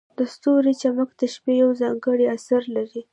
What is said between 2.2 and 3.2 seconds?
اثر لري.